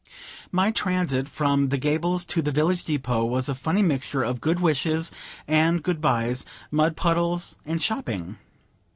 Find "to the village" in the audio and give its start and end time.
2.25-2.85